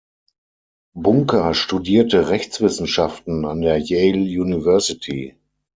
Bunker 0.95 1.53
studierte 1.53 2.29
Rechtswissenschaften 2.29 3.45
an 3.45 3.61
der 3.61 3.77
Yale 3.77 4.23
University. 4.41 5.35